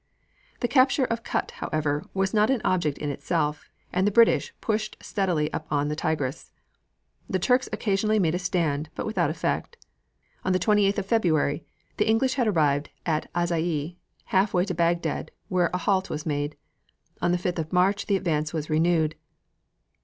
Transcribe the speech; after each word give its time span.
The 0.61 0.67
capture 0.67 1.05
of 1.05 1.21
Kut, 1.21 1.51
however, 1.51 2.03
was 2.15 2.33
not 2.33 2.49
an 2.49 2.59
object 2.65 2.97
in 2.97 3.11
itself, 3.11 3.69
and 3.93 4.07
the 4.07 4.11
British 4.11 4.51
pushed 4.59 4.97
steadily 4.99 5.53
on 5.53 5.61
up 5.83 5.89
the 5.89 5.95
Tigris. 5.95 6.51
The 7.29 7.37
Turks 7.37 7.69
occasionally 7.71 8.17
made 8.17 8.33
a 8.33 8.39
stand, 8.39 8.89
but 8.95 9.05
without 9.05 9.29
effect. 9.29 9.77
On 10.43 10.53
the 10.53 10.57
28th 10.59 10.97
of 10.97 11.05
February 11.05 11.63
the 11.97 12.09
English 12.09 12.33
had 12.33 12.47
arrived 12.47 12.89
at 13.05 13.31
Azizie, 13.35 13.97
half 14.33 14.55
way 14.55 14.65
to 14.65 14.73
Bagdad, 14.73 15.29
where 15.49 15.69
a 15.71 15.77
halt 15.77 16.09
was 16.09 16.25
made. 16.25 16.55
On 17.21 17.31
the 17.31 17.37
5th 17.37 17.59
of 17.59 17.71
March 17.71 18.07
the 18.07 18.17
advance 18.17 18.53
was 18.53 18.71
renewed. 18.71 19.13